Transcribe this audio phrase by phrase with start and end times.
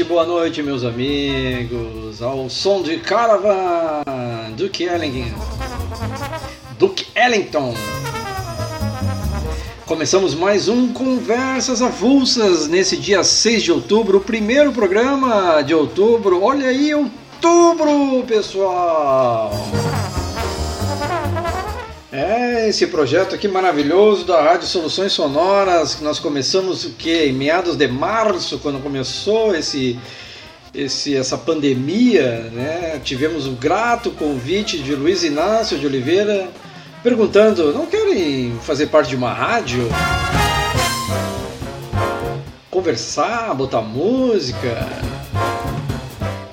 [0.00, 2.22] Boa noite, boa noite, meus amigos.
[2.22, 5.38] Ao som de Caravan, Duke Ellington.
[6.78, 7.74] Duke Ellington.
[9.86, 16.42] Começamos mais um Conversas Avulsas nesse dia 6 de outubro, o primeiro programa de outubro.
[16.42, 19.50] Olha aí, outubro, pessoal!
[22.22, 27.24] É, esse projeto aqui maravilhoso da Rádio Soluções Sonoras, que nós começamos o que?
[27.24, 29.98] Em meados de março, quando começou esse,
[30.74, 33.00] esse, essa pandemia, né?
[33.02, 36.50] Tivemos o grato convite de Luiz Inácio de Oliveira
[37.02, 39.88] perguntando: não querem fazer parte de uma rádio?
[42.70, 45.09] Conversar, botar música?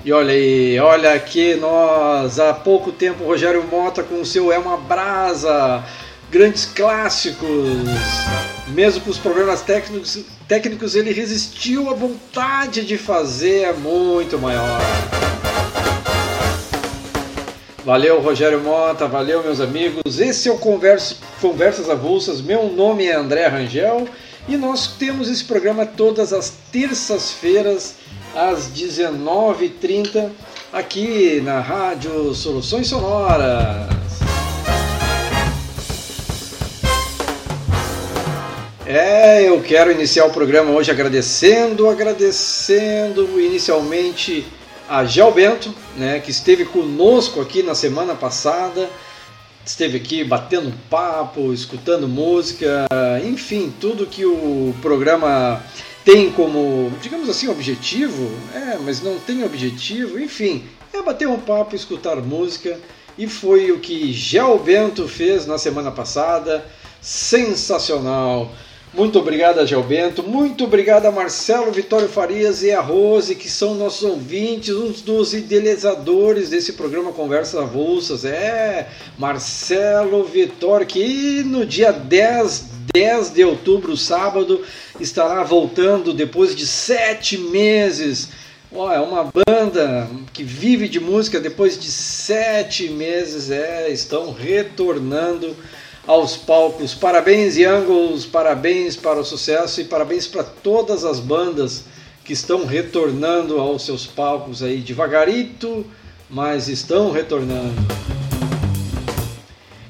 [0.08, 4.58] E olha aí, olha aqui nós, há pouco tempo Rogério Mota com o seu É
[4.58, 5.84] uma Brasa,
[6.30, 7.46] grandes clássicos.
[8.68, 14.80] Mesmo com os problemas técnicos, técnicos ele resistiu à vontade de fazer é muito maior.
[17.84, 20.18] Valeu Rogério Mota, valeu meus amigos.
[20.18, 22.40] Esse é o Converso, Conversas Avulsas.
[22.40, 24.08] Meu nome é André Rangel
[24.48, 27.97] e nós temos esse programa todas as terças-feiras
[28.34, 30.30] às 19h30
[30.72, 33.88] aqui na Rádio Soluções Sonoras.
[38.86, 44.46] É, eu quero iniciar o programa hoje agradecendo, agradecendo inicialmente
[44.88, 48.88] a Gel Bento, né, que esteve conosco aqui na semana passada,
[49.64, 52.86] esteve aqui batendo papo, escutando música,
[53.22, 55.62] enfim, tudo que o programa
[56.04, 61.76] tem como, digamos assim, objetivo, é, mas não tem objetivo, enfim, é bater um papo,
[61.76, 62.78] escutar música,
[63.16, 66.64] e foi o que Gel Bento fez na semana passada,
[67.00, 68.50] sensacional.
[68.94, 73.50] Muito obrigado a Gel Bento, muito obrigado a Marcelo Vitório Farias e a Rose, que
[73.50, 78.24] são nossos ouvintes, uns dos idealizadores desse programa Conversas Avulsas.
[78.24, 84.60] É, Marcelo Vitório, que no dia 10 10 de outubro, sábado,
[84.98, 88.30] estará voltando depois de sete meses.
[88.72, 95.54] Oh, é uma banda que vive de música depois de sete meses, é, estão retornando
[96.08, 96.92] aos palcos.
[96.92, 101.84] Parabéns, Youngles, parabéns para o sucesso e parabéns para todas as bandas
[102.24, 105.86] que estão retornando aos seus palcos aí devagarito,
[106.28, 108.17] mas estão retornando.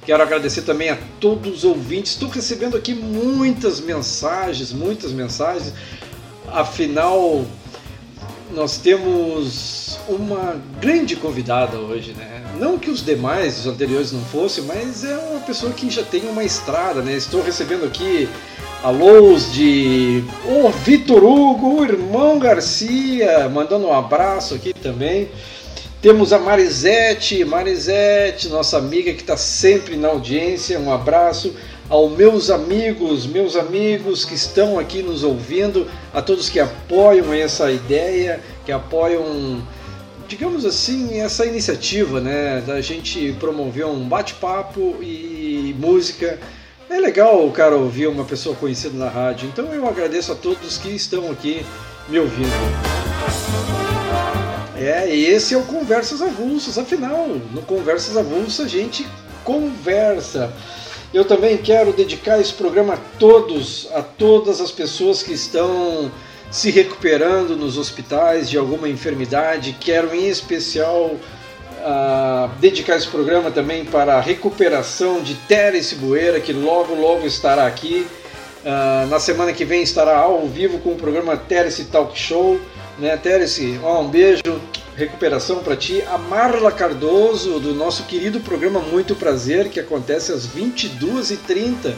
[0.08, 2.12] Quero agradecer também a todos os ouvintes.
[2.12, 5.74] Estou recebendo aqui muitas mensagens, muitas mensagens.
[6.46, 7.44] Afinal,
[8.54, 12.42] nós temos uma grande convidada hoje, né?
[12.58, 16.22] Não que os demais, os anteriores não fossem, mas é uma pessoa que já tem
[16.22, 17.12] uma estrada, né?
[17.12, 18.26] Estou recebendo aqui
[18.82, 25.28] alôs de o Vitor Hugo, o irmão Garcia, mandando um abraço aqui também.
[26.00, 30.78] Temos a Marisete, Marisete, nossa amiga que está sempre na audiência.
[30.78, 31.52] Um abraço
[31.88, 37.72] aos meus amigos, meus amigos que estão aqui nos ouvindo, a todos que apoiam essa
[37.72, 39.60] ideia, que apoiam,
[40.28, 46.38] digamos assim, essa iniciativa, né, da gente promover um bate-papo e música.
[46.88, 49.48] É legal cara ouvir uma pessoa conhecida na rádio.
[49.48, 51.66] Então eu agradeço a todos que estão aqui
[52.08, 53.87] me ouvindo.
[54.80, 59.06] É, esse é o Conversas Avulsas, afinal, no Conversas Avulsas a gente
[59.42, 60.52] conversa.
[61.12, 66.10] Eu também quero dedicar esse programa a todos, a todas as pessoas que estão
[66.50, 69.76] se recuperando nos hospitais de alguma enfermidade.
[69.80, 76.52] Quero em especial uh, dedicar esse programa também para a recuperação de Teres Bueira, que
[76.52, 78.06] logo, logo estará aqui.
[78.64, 82.60] Uh, na semana que vem estará ao vivo com o programa Teres Talk Show.
[82.98, 84.42] Né, Terence, ó, um beijo,
[84.96, 86.02] recuperação para ti.
[86.02, 91.94] A Marla Cardoso, do nosso querido programa Muito Prazer, que acontece às 22h30.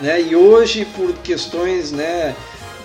[0.00, 2.34] Né, e hoje, por questões né,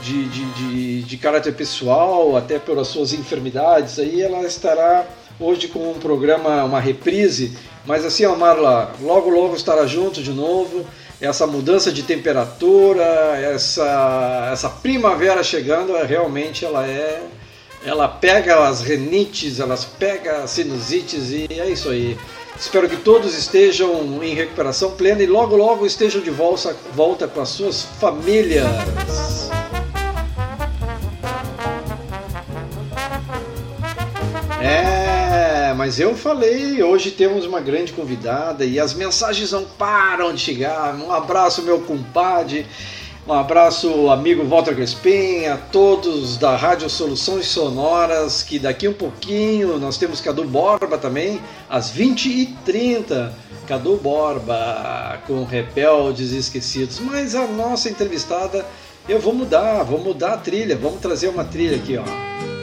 [0.03, 5.03] de, de, de, de caráter pessoal, até pelas suas enfermidades, aí ela estará
[5.39, 7.57] hoje com um programa, uma reprise.
[7.83, 10.85] Mas assim, ó, Marla, logo, logo estará junto de novo
[11.19, 13.03] essa mudança de temperatura,
[13.39, 17.23] essa, essa primavera chegando, realmente ela é
[17.85, 22.17] ela pega as renites, elas pega as sinusites e é isso aí.
[22.59, 27.41] Espero que todos estejam em recuperação plena e logo logo estejam de volta, volta com
[27.41, 28.65] as suas famílias.
[34.59, 40.41] É, mas eu falei, hoje temos uma grande convidada e as mensagens não param de
[40.41, 40.95] chegar.
[40.95, 42.65] Um abraço, meu compadre
[43.27, 49.79] Um abraço, amigo Walter Crespim, a todos da Rádio Soluções Sonoras, que daqui um pouquinho
[49.79, 53.31] nós temos Cadu Borba também, às 20h30.
[53.65, 56.99] Cadu Borba com Rebeldes Esquecidos.
[56.99, 58.63] Mas a nossa entrevistada,
[59.09, 62.54] eu vou mudar, vou mudar a trilha, vamos trazer uma trilha aqui, ó.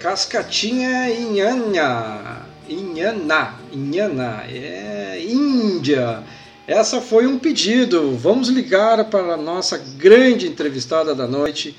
[0.00, 2.46] Cascatinha Inhana.
[2.68, 3.54] Inhana.
[3.72, 4.44] Inhana.
[4.50, 6.22] É Índia.
[6.66, 8.16] Essa foi um pedido.
[8.16, 11.76] Vamos ligar para a nossa grande entrevistada da noite.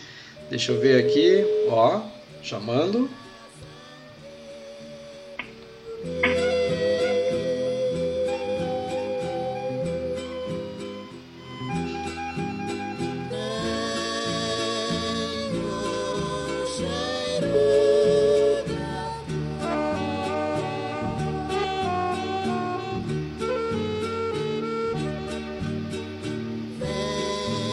[0.50, 1.46] Deixa eu ver aqui.
[1.70, 2.02] Ó,
[2.42, 3.10] chamando.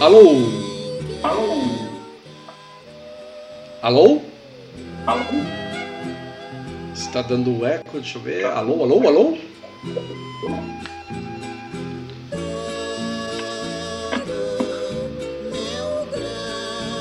[0.00, 0.32] Alô?
[1.22, 1.62] Alô?
[3.82, 4.22] Alô?
[5.06, 5.20] Alô?
[6.94, 8.46] Está dando eco, deixa eu ver.
[8.46, 9.38] Alô, alô, alô?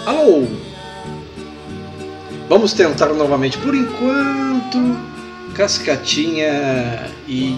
[0.05, 0.47] Alô?
[2.49, 3.57] Vamos tentar novamente.
[3.59, 4.97] Por enquanto,
[5.55, 7.55] Cascatinha e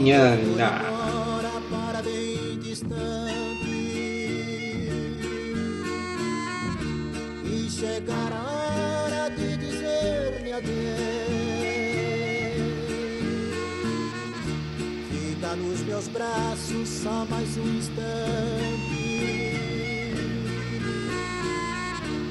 [16.10, 16.86] Nhana.
[16.86, 18.02] só mais um instante.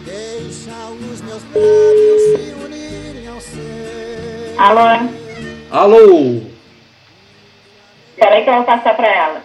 [0.05, 4.59] Deixa os meus lábios se unirem ao seu.
[4.59, 5.11] Alô?
[5.71, 6.41] Alô?
[8.17, 9.43] Peraí que eu vou passar pra ela.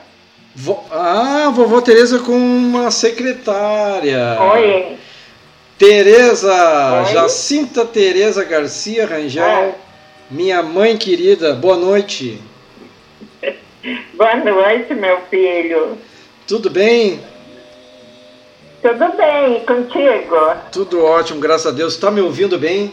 [0.55, 0.83] Vo...
[0.91, 4.39] Ah, vovó Tereza com uma secretária.
[4.53, 4.97] Oi.
[5.77, 7.13] Tereza, Oi.
[7.13, 9.71] Jacinta Tereza Garcia Rangel, ah.
[10.31, 12.41] minha mãe querida, boa noite.
[14.15, 15.97] Boa noite, meu filho.
[16.47, 17.19] Tudo bem?
[18.81, 20.55] Tudo bem, e contigo?
[20.71, 21.93] Tudo ótimo, graças a Deus.
[21.93, 22.91] Está me ouvindo bem?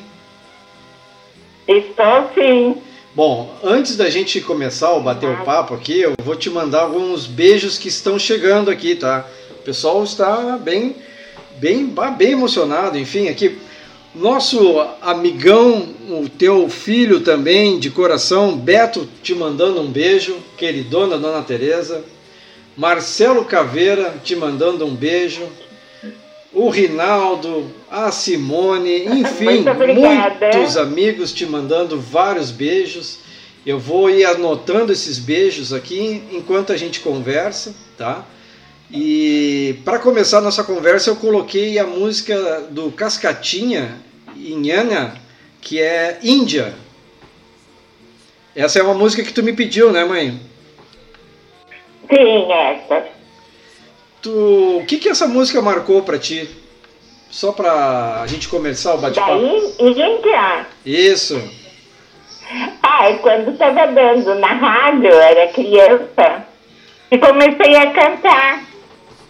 [1.69, 2.83] Estou sim.
[3.15, 7.27] Bom, antes da gente começar o bater o papo aqui, eu vou te mandar alguns
[7.27, 9.27] beijos que estão chegando aqui, tá?
[9.51, 10.97] O pessoal está bem,
[11.59, 12.99] bem, bem emocionado.
[12.99, 13.59] Enfim, aqui
[14.15, 21.43] nosso amigão, o teu filho também, de coração, Beto, te mandando um beijo, queridona Dona
[21.43, 22.05] Tereza.
[22.77, 25.43] Marcelo Caveira, te mandando um beijo.
[26.53, 29.65] O Rinaldo, a Simone, enfim,
[29.95, 33.19] muitos amigos te mandando vários beijos.
[33.65, 38.27] Eu vou ir anotando esses beijos aqui enquanto a gente conversa, tá?
[38.93, 43.97] E para começar a nossa conversa, eu coloquei a música do Cascatinha
[44.37, 45.15] Inhana,
[45.63, 46.75] que é Índia.
[48.55, 50.39] Essa é uma música que tu me pediu, né, mãe?
[52.07, 53.07] Sim, essa.
[54.21, 56.47] Tu, o que que essa música marcou para ti?
[57.31, 59.43] Só para a gente começar o bate-papo.
[59.81, 60.67] Índia?
[60.85, 61.43] Isso.
[62.83, 66.47] Ah, quando estava dando na rádio, era criança,
[67.11, 68.72] e comecei a cantar.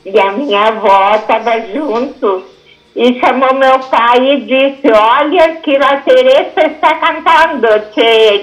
[0.04, 2.44] E a minha avó estava junto
[2.94, 7.66] e chamou meu pai e disse, olha que a Teresa está cantando.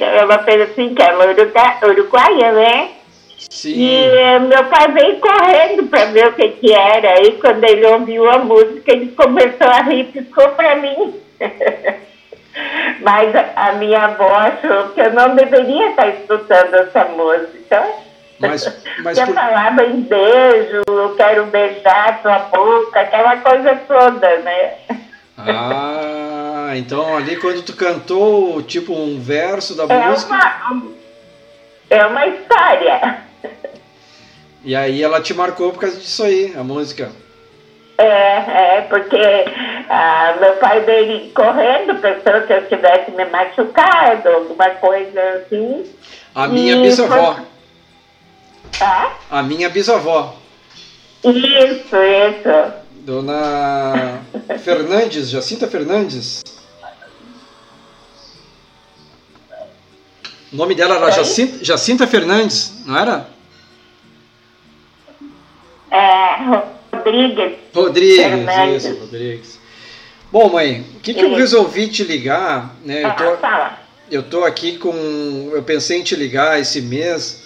[0.01, 2.89] Ela fez assim, que ela é uruguaia, né?
[3.50, 3.74] Sim.
[3.74, 7.22] E eh, meu pai veio correndo para ver o que, que era.
[7.22, 11.16] E quando ele ouviu a música, ele começou a rir e ficou para mim.
[13.01, 17.88] Mas a minha avó achou que eu não deveria estar escutando essa música.
[18.39, 19.34] Mas, mas por...
[19.34, 24.74] falava em beijo, eu quero beijar tua boca, aquela coisa toda, né?
[25.38, 30.34] Ah, então ali quando tu cantou tipo um verso da é música.
[30.72, 30.84] Uma,
[31.89, 33.17] É uma história.
[34.63, 37.12] E aí ela te marcou por causa disso aí, a música.
[37.98, 39.17] É, é, porque
[39.89, 45.86] ah, meu pai veio correndo, pensou que eu tivesse me machucado, alguma coisa assim.
[46.34, 47.34] A minha E bisavó.
[47.36, 47.43] foi-
[48.77, 49.17] Tá?
[49.29, 50.35] A minha bisavó.
[51.23, 52.73] Isso, isso.
[53.01, 54.21] Dona
[54.63, 56.43] Fernandes, Jacinta Fernandes.
[60.51, 61.11] O nome dela era?
[61.11, 63.27] Jacinta, Jacinta Fernandes, não era?
[65.91, 66.35] É,
[66.93, 67.57] Rodrigues.
[67.73, 68.85] Rodrigues, Fernandes.
[68.85, 69.59] isso, Rodrigues.
[70.31, 72.75] Bom, mãe, o que, que eu resolvi te ligar?
[72.85, 73.03] Né?
[73.03, 73.13] Eu, Ah,
[74.09, 75.49] tô, eu tô aqui com.
[75.51, 77.43] Eu pensei em te ligar esse mês,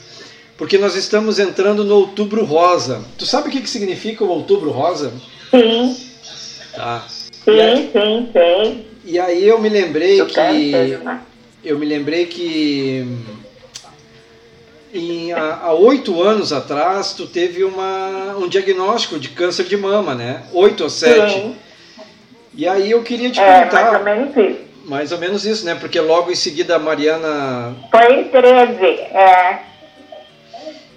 [0.57, 3.03] porque nós estamos entrando no Outubro Rosa.
[3.17, 5.13] Tu sabe o que, que significa o Outubro Rosa?
[5.51, 5.97] Sim,
[6.75, 7.05] Tá.
[7.45, 8.85] E aí, sim, sim, sim.
[9.05, 10.97] e aí eu me lembrei Eu que.
[11.63, 13.05] Eu me lembrei que
[14.93, 20.43] em, há oito anos atrás tu teve uma, um diagnóstico de câncer de mama, né?
[20.53, 21.33] Oito ou sete.
[21.33, 21.55] Sim,
[22.55, 24.59] E aí eu queria te é, mais perguntar, ou menos isso.
[24.85, 25.75] mais ou menos isso, né?
[25.75, 27.75] Porque logo em seguida a Mariana.
[27.91, 29.59] Foi em 13, é.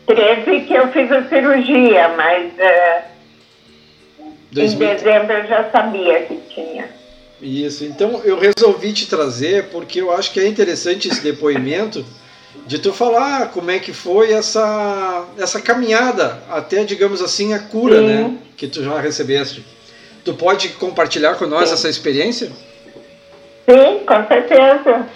[0.07, 3.05] 13 que eu fiz a cirurgia, mas é,
[4.21, 6.89] em 2000, dezembro eu já sabia que tinha.
[7.43, 7.85] isso.
[7.85, 12.05] Então eu resolvi te trazer porque eu acho que é interessante esse depoimento
[12.67, 17.99] de tu falar como é que foi essa, essa caminhada até, digamos assim, a cura,
[17.99, 18.07] Sim.
[18.07, 18.39] né?
[18.57, 19.65] Que tu já recebeste.
[20.25, 21.75] Tu pode compartilhar com nós Sim.
[21.75, 22.51] essa experiência?
[23.69, 25.07] Sim, com certeza.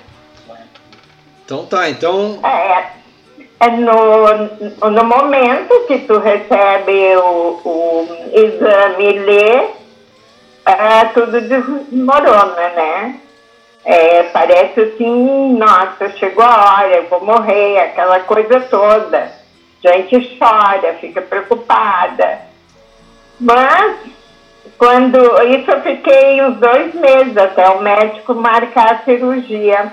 [1.44, 2.90] Então tá, então É,
[3.60, 9.68] é no, no momento que tu recebe o, o exame lê,
[10.64, 13.20] é, tudo desmorona, né?
[13.84, 19.30] É, parece assim, nossa, chegou a hora, eu vou morrer, aquela coisa toda.
[19.84, 22.40] A gente chora, fica preocupada.
[23.38, 23.96] Mas,
[24.76, 25.18] quando.
[25.44, 29.92] Isso eu fiquei uns dois meses até o médico marcar a cirurgia.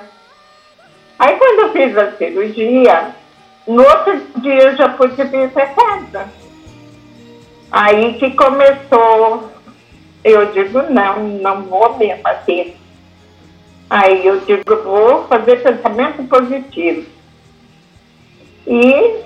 [1.17, 3.15] Aí quando eu fiz a cirurgia,
[3.67, 6.27] no outro dia eu já vir para casa.
[7.71, 9.51] Aí que começou,
[10.24, 12.75] eu digo, não, não vou mesmo assim.
[13.89, 17.05] Aí eu digo, vou fazer pensamento positivo.
[18.65, 19.21] E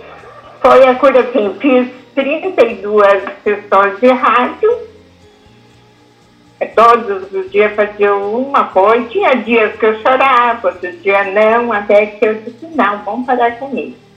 [0.61, 4.91] foi a cura assim, fiz 32 sessões de rádio,
[6.75, 12.05] Todos os dias fazia uma coisa, tinha dias que eu chorava, outros dias não, até
[12.05, 14.10] que eu disse, não, vamos parar com isso.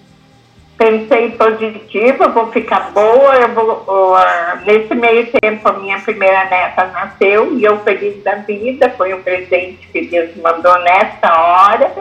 [0.76, 4.18] Pensei positivo, eu vou ficar boa, eu vou, ó,
[4.66, 9.22] nesse meio tempo a minha primeira neta nasceu e eu feliz da vida, foi um
[9.22, 11.92] presente que Deus mandou nessa hora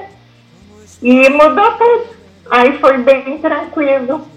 [1.04, 2.08] e mudou tudo.
[2.50, 4.28] Aí foi bem tranquilo,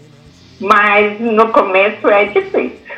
[0.61, 2.97] mas no começo é difícil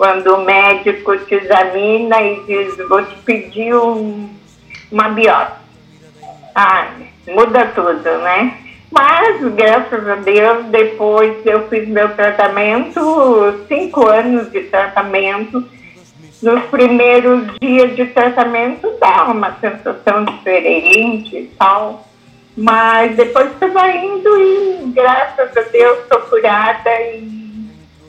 [0.00, 4.30] quando o médico te examina e diz, vou te pedir um,
[4.90, 5.60] uma biópsia.
[6.54, 6.88] Ah,
[7.28, 8.69] muda tudo, né?
[8.90, 13.00] Mas, graças a Deus, depois eu fiz meu tratamento,
[13.68, 15.64] cinco anos de tratamento.
[16.42, 22.08] Nos primeiros dias de tratamento dá uma sensação diferente e tal.
[22.56, 27.40] Mas depois você vai indo e, graças a Deus, estou curada e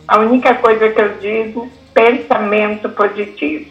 [0.07, 3.69] a única coisa que eu digo, pensamento positivo.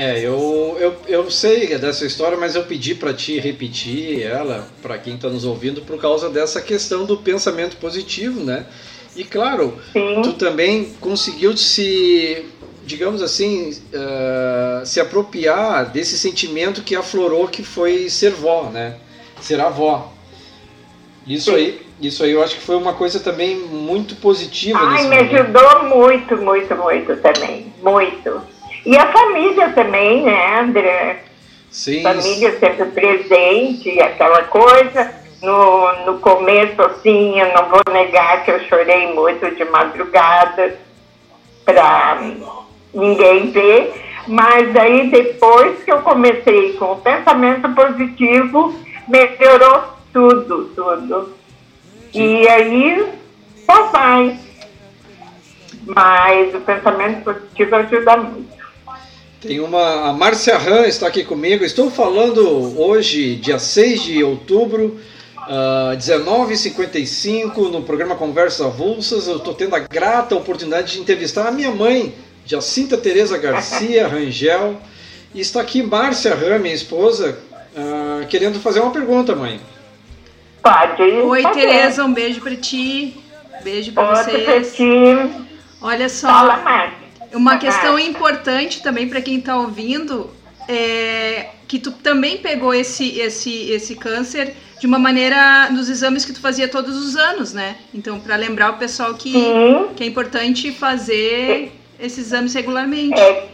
[0.00, 4.96] É, eu, eu, eu sei dessa história, mas eu pedi para ti repetir ela, para
[4.96, 8.64] quem está nos ouvindo, por causa dessa questão do pensamento positivo, né?
[9.14, 12.46] E claro, Sim, tu também conseguiu se,
[12.86, 18.96] digamos assim, eh, se apropriar desse sentimento que aflorou que foi ser vó, né?
[19.42, 20.10] Ser avó.
[21.26, 21.56] Isso Sim.
[21.56, 25.34] aí, isso aí eu acho que foi uma coisa também muito positiva Ai, me momento.
[25.34, 27.70] ajudou muito, muito, muito também.
[27.82, 28.59] Muito.
[28.84, 31.24] E a família também, né, André?
[31.70, 35.14] Sim, Família sempre presente, aquela coisa.
[35.40, 40.76] No, no começo, assim, eu não vou negar que eu chorei muito de madrugada
[41.64, 42.20] para
[42.92, 43.94] ninguém ver.
[44.26, 48.74] Mas aí depois que eu comecei com o pensamento positivo,
[49.08, 51.34] melhorou tudo, tudo.
[52.12, 53.08] E aí
[53.64, 54.38] só vai.
[55.86, 58.59] Mas o pensamento positivo ajuda muito.
[59.40, 60.10] Tem uma.
[60.10, 61.64] A Márcia Han está aqui comigo.
[61.64, 65.00] Estou falando hoje, dia 6 de outubro,
[65.38, 69.26] ah, 19h55, no programa Conversas Avulsas.
[69.26, 74.76] Eu estou tendo a grata oportunidade de entrevistar a minha mãe, Jacinta Tereza Garcia Rangel.
[75.34, 77.38] E está aqui Márcia Han, minha esposa,
[77.74, 79.58] ah, querendo fazer uma pergunta, mãe.
[80.62, 81.22] Pode ir.
[81.22, 81.42] Oi.
[81.52, 83.16] Tereza, um beijo pra ti.
[83.64, 84.44] Beijo pra Outro vocês.
[84.44, 85.46] pra ti.
[85.80, 86.28] Olha só.
[86.28, 86.99] Fala, Márcia.
[87.32, 90.30] Uma questão importante também para quem está ouvindo
[90.68, 96.32] é que tu também pegou esse, esse, esse câncer de uma maneira nos exames que
[96.32, 97.76] tu fazia todos os anos, né?
[97.94, 99.88] Então, para lembrar o pessoal que, Sim.
[99.94, 103.20] que é importante fazer esses exames regularmente.
[103.20, 103.46] É,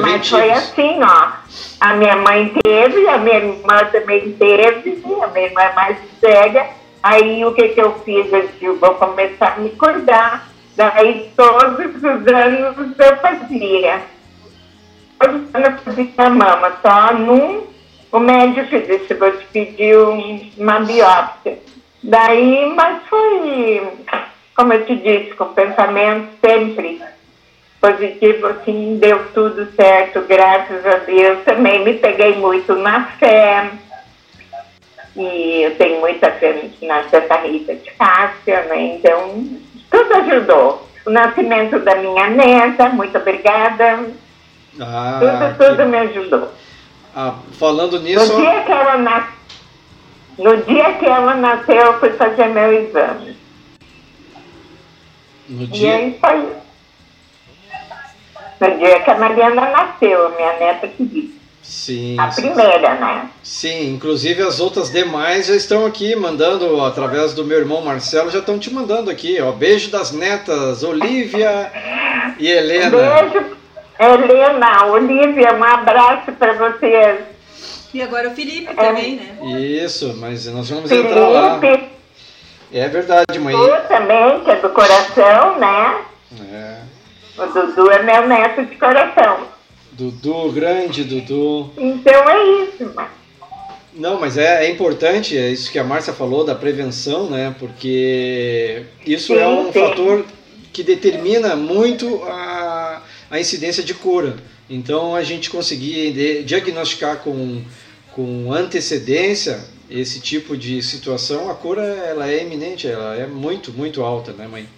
[0.00, 1.32] Mas foi assim, ó.
[1.80, 6.66] A minha mãe teve, a minha irmã também teve, a minha irmã é mais velha.
[7.02, 8.26] Aí o que, que eu fiz?
[8.60, 10.48] Eu vou começar a me cuidar.
[10.78, 14.00] Daí todos os anos eu fazia.
[15.18, 17.66] Todos os anos eu fazia a mama, só num
[18.12, 21.58] o médico disse, vou te pedir um- uma biópsia.
[22.00, 23.82] Daí, mas foi,
[24.56, 27.02] como eu te disse, com pensamento sempre
[27.80, 31.44] positivo, assim, deu tudo certo, graças a Deus.
[31.44, 33.68] Também me peguei muito na fé.
[35.16, 38.94] E eu tenho muita fé na Santa Rita de Cássia, né?
[38.94, 39.44] Então,
[40.04, 40.88] tudo ajudou.
[41.06, 44.04] O nascimento da minha neta, muito obrigada.
[44.80, 46.52] Ah, Tudo, que- tudo me ajudou.
[47.16, 49.24] ah, falando No nisso, dia que ela nas...
[50.38, 53.36] no dia que ela nasceu, eu fui fazer meu exame.
[55.48, 56.52] no E dia, aí foi.
[58.60, 61.37] No dia que a Mariana nasceu, minha neta que disse.
[61.68, 63.28] Sim, A primeira, né?
[63.42, 68.38] sim, inclusive as outras demais já estão aqui mandando através do meu irmão Marcelo, já
[68.38, 71.70] estão te mandando aqui, ó, beijo das netas, Olivia
[72.38, 72.90] e Helena.
[72.90, 73.56] Beijo,
[74.00, 77.20] Helena, Olivia, um abraço para vocês.
[77.92, 79.60] E agora o Felipe também, né?
[79.60, 81.58] Isso, mas nós vamos entrar lá.
[81.58, 81.88] Felipe,
[82.72, 83.54] É verdade, mãe.
[83.54, 85.96] tu também, que é do coração, né?
[86.52, 86.78] É.
[87.42, 89.57] O Dudu é meu neto de coração.
[89.98, 91.72] Dudu, grande Dudu.
[91.76, 92.94] Então é isso.
[93.92, 97.52] Não, mas é, é importante, é isso que a Márcia falou da prevenção, né?
[97.58, 99.80] Porque isso é Sim, um sim.
[99.80, 100.24] fator
[100.72, 104.36] que determina muito a, a incidência de cura.
[104.70, 107.62] Então, a gente conseguir diagnosticar com,
[108.12, 114.04] com antecedência esse tipo de situação, a cura ela é iminente, ela é muito, muito
[114.04, 114.68] alta, né, mãe?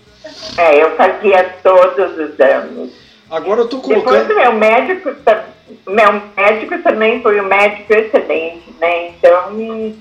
[0.57, 3.00] É, eu fazia todos os anos.
[3.31, 4.35] Agora eu tô Depois colocando.
[4.35, 5.11] meu médico,
[5.87, 9.09] meu médico também foi um médico excelente, né?
[9.09, 9.95] Então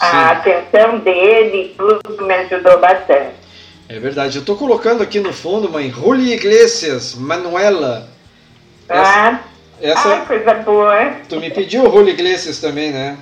[0.00, 0.16] a Sim.
[0.16, 3.38] atenção dele, tudo me ajudou bastante.
[3.88, 8.06] É verdade, eu tô colocando aqui no fundo, mãe, Ruli Iglesias, Manuela.
[8.88, 9.40] Ah,
[9.80, 11.12] essa ah, coisa boa.
[11.28, 13.16] tu me pediu o Ruli Iglesias também, né?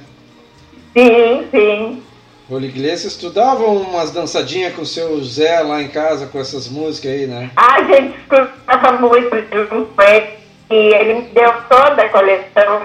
[0.93, 2.03] Sim, sim.
[2.49, 6.69] Ruli Iglesias, tu dava umas dançadinhas com o seu Zé lá em casa com essas
[6.69, 7.51] músicas aí, né?
[7.57, 10.29] A gente escutava muito junto com ele
[10.71, 12.83] e ele me deu toda a coleção.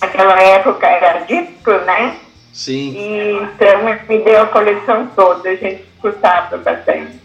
[0.00, 2.16] Naquela época era disco, né?
[2.54, 2.94] Sim.
[2.96, 7.20] E então ele me deu a coleção toda, a gente escutava bastante.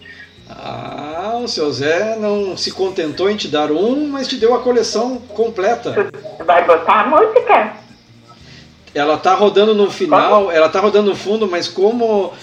[0.50, 4.60] Ah, o seu Zé não se contentou em te dar um, mas te deu a
[4.60, 6.12] coleção completa.
[6.38, 7.74] Tu vai botar a música?
[8.94, 12.34] Ela tá rodando no final, ela tá rodando no fundo, mas como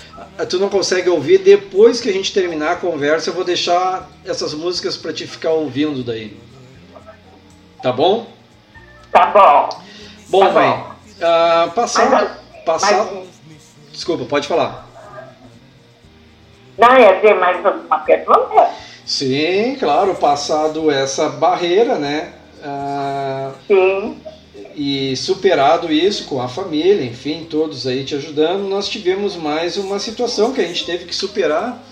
[0.49, 4.55] tu não consegue ouvir, depois que a gente terminar a conversa, eu vou deixar essas
[4.55, 6.35] músicas pra te ficar ouvindo daí.
[7.83, 8.27] Tá bom?
[9.13, 9.69] Tá bom.
[10.29, 10.53] Bom, Tá bom.
[10.55, 10.85] mãe,
[11.23, 12.31] ah, passado, Mas,
[12.65, 13.11] passado,
[13.47, 13.59] mas,
[13.93, 14.87] desculpa, pode falar.
[16.79, 18.71] não ia dizer mais alguma pergunta?
[19.05, 22.33] Sim, claro, passado essa barreira, né?
[22.65, 24.19] ah, Sim.
[24.79, 29.99] E superado isso com a família, enfim, todos aí te ajudando, nós tivemos mais uma
[29.99, 31.83] situação que a gente teve que superar,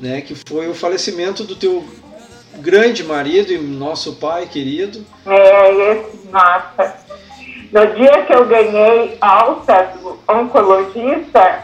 [0.00, 0.22] né?
[0.22, 1.84] Que foi o falecimento do teu
[2.60, 5.04] grande marido e nosso pai querido.
[5.26, 6.96] É, esse, nossa.
[7.70, 11.62] No dia que eu ganhei alta do oncologista,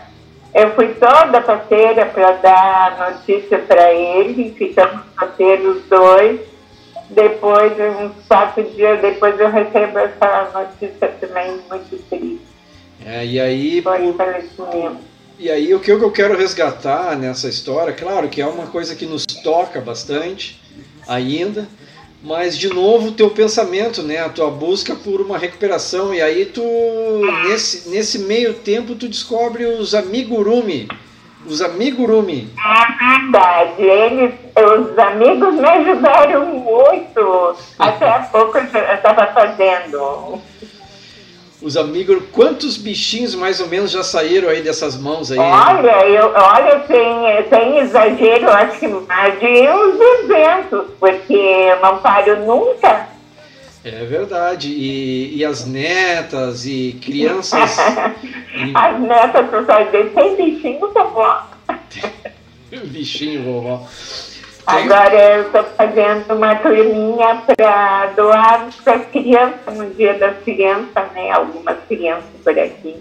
[0.53, 6.41] eu fui toda parceira para dar notícia para ele, ficamos parceiros os dois.
[7.11, 12.41] Depois, uns quatro dias depois, eu recebo essa notícia também muito triste.
[13.05, 15.11] É, e aí, Foi falecimento.
[15.41, 19.07] E aí o que eu quero resgatar nessa história, claro que é uma coisa que
[19.07, 20.61] nos toca bastante
[21.09, 21.67] ainda,
[22.23, 26.45] mas de novo o teu pensamento, né, a tua busca por uma recuperação e aí
[26.45, 26.63] tu
[27.49, 30.89] nesse, nesse meio tempo tu descobre os amigurumi,
[31.47, 32.49] os amigurumi.
[32.59, 33.83] É verdade.
[33.83, 37.57] Eles, os amigos me ajudaram muito.
[37.79, 40.41] Até há pouco eu estava fazendo.
[41.63, 45.39] Os amigos, quantos bichinhos mais ou menos já saíram aí dessas mãos aí?
[45.39, 51.99] Olha, eu, olha, sem, sem exagero, acho que mais de uns 200, porque eu não
[51.99, 53.09] paro nunca.
[53.85, 54.69] É verdade.
[54.69, 57.79] E, e as netas e crianças.
[57.79, 61.41] e- As netas vai ver, tem bichinho, bom.
[62.87, 63.87] Bichinho, vovó.
[64.67, 70.37] Tem- Agora eu estou fazendo uma turminha para doar para as crianças no dia das
[70.45, 71.31] crianças, né?
[71.33, 72.97] Algumas crianças por aqui.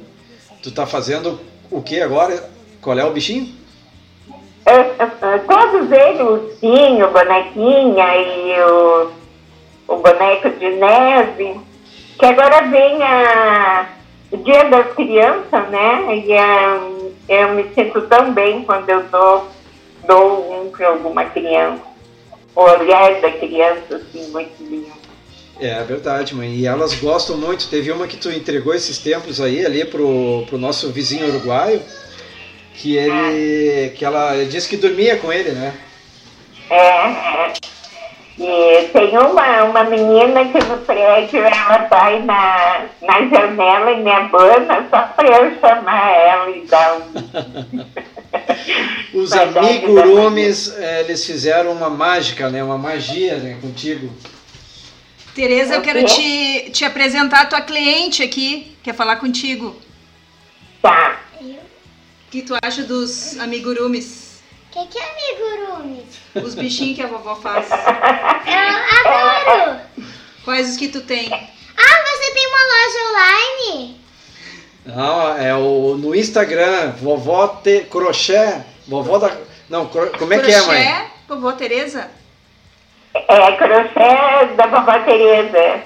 [0.64, 1.40] Tu tá fazendo
[1.70, 2.50] o que agora?
[2.82, 3.54] Qual é o bichinho?
[4.66, 9.12] É, é, é, Todos eles, o ursinho, bonequinha e o,
[9.90, 11.60] o boneco de neve,
[12.18, 13.90] que agora vem a,
[14.32, 16.16] o dia das crianças, né?
[16.16, 19.48] E é, eu me sinto tão bem quando eu dou,
[20.08, 21.82] dou um para alguma criança.
[22.56, 24.92] O olhar da criança, assim, muito lindo.
[25.60, 26.56] É verdade, mãe.
[26.56, 27.68] E elas gostam muito.
[27.68, 31.82] Teve uma que tu entregou esses tempos aí ali pro, pro nosso vizinho uruguaio,
[32.76, 33.90] que ele.
[33.92, 35.74] que ela disse que dormia com ele, né?
[36.70, 37.54] É, é.
[38.40, 44.10] E tem uma, uma menina que no prédio ela vai na, na janela e me
[44.10, 47.80] abana só para eu chamar ela e dar um.
[49.14, 52.64] Os Verdade, amigurumis, eh, eles fizeram uma mágica, né?
[52.64, 54.10] Uma magia né, contigo.
[55.36, 59.76] Tereza, eu quero te, te apresentar a tua cliente aqui, quer falar contigo.
[60.82, 61.20] Tá.
[61.42, 64.29] O que tu acha dos amigurumis?
[64.70, 66.06] O que, que é amigurumi?
[66.36, 67.68] Os bichinhos que a vovó faz.
[67.70, 69.82] Eu adoro!
[70.46, 71.28] Quais os que tu tem?
[71.32, 74.02] Ah, você tem uma loja online?
[74.86, 79.36] Não, é o, no Instagram, vovó te, crochê, vovó da.
[79.70, 80.84] Não, cro- como é que é, mãe?
[80.84, 82.12] Crochê, vovó Tereza?
[83.14, 85.84] É crochê da vovó Tereza.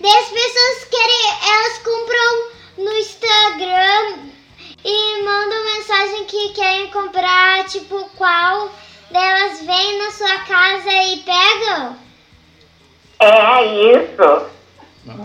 [0.00, 4.29] Daí as pessoas querem, elas compram no Instagram
[4.84, 8.72] e mandam mensagem que querem comprar, tipo, qual.
[9.10, 11.96] Daí elas vêm na sua casa e pegam.
[13.18, 13.64] É
[13.94, 14.46] isso.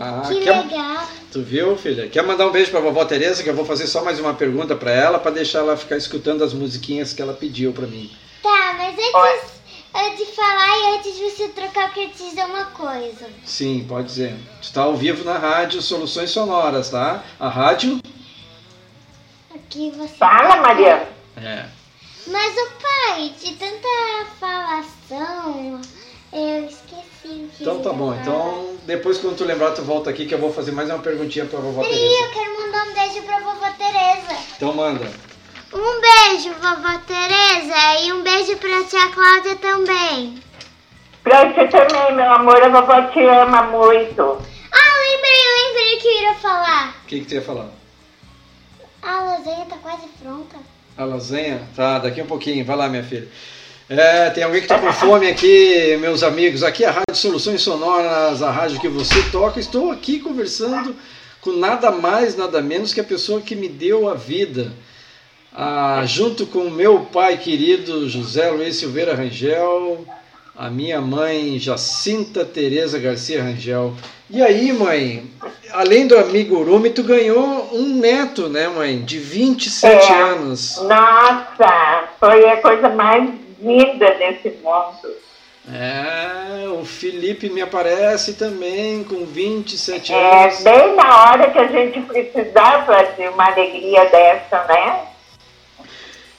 [0.00, 1.08] Ah, que quer- legal.
[1.32, 2.08] Tu viu, filha?
[2.08, 4.74] Quer mandar um beijo pra vovó Tereza, que eu vou fazer só mais uma pergunta
[4.74, 8.10] pra ela, pra deixar ela ficar escutando as musiquinhas que ela pediu pra mim.
[8.42, 9.50] Tá, mas antes
[9.94, 13.26] eh, de falar e antes de você trocar, eu quero te dizer uma coisa.
[13.44, 14.34] Sim, pode dizer.
[14.62, 17.22] Tu tá ao vivo na rádio Soluções Sonoras, tá?
[17.38, 18.00] A rádio.
[19.66, 20.14] Aqui você.
[20.16, 21.08] Fala, Mariana.
[21.36, 21.64] É.
[22.28, 25.80] Mas o pai, de tanta falação,
[26.32, 28.10] eu esqueci o que Então tá bom.
[28.10, 28.22] falar.
[28.22, 31.44] Então, depois quando tu lembrar, tu volta aqui que eu vou fazer mais uma perguntinha
[31.46, 32.22] pra vovó Peraí, Tereza.
[32.24, 34.36] eu quero mandar um beijo pra vovó Tereza.
[34.56, 35.12] Então manda.
[35.72, 40.42] Um beijo, vovó Tereza, e um beijo pra tia Cláudia também.
[41.22, 44.22] Pra você também, meu amor, a vovó te ama muito.
[44.72, 46.94] Ah, lembrei, lembrei que eu ia falar.
[47.04, 47.68] O que, que tu ia falar?
[49.06, 50.56] A lasanha tá quase pronta.
[50.98, 51.62] A lasanha?
[51.76, 52.64] Tá, daqui um pouquinho.
[52.64, 53.28] Vai lá, minha filha.
[53.88, 56.64] É, tem alguém que tá com fome aqui, meus amigos.
[56.64, 59.60] Aqui é a Rádio Soluções Sonoras, a rádio que você toca.
[59.60, 60.96] Estou aqui conversando
[61.40, 64.72] com nada mais, nada menos que a pessoa que me deu a vida.
[65.54, 70.04] Ah, junto com meu pai querido José Luiz Silveira Rangel,
[70.56, 73.92] a minha mãe Jacinta Tereza Garcia Rangel.
[74.30, 75.30] E aí, mãe,
[75.72, 79.00] além do amigurumi, tu ganhou um neto, né, mãe?
[79.04, 80.14] De 27 É.
[80.22, 80.78] anos.
[80.82, 83.28] Nossa, foi a coisa mais
[83.60, 85.14] linda desse mundo.
[85.72, 90.62] É, o Felipe me aparece também com 27 É anos.
[90.62, 95.00] bem na hora que a gente precisava de uma alegria dessa, né?